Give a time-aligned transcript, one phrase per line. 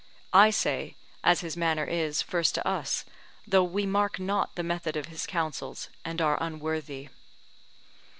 [0.33, 3.05] I say, as his manner is, first to us,
[3.45, 7.09] though we mark not the method of his counsels, and are unworthy.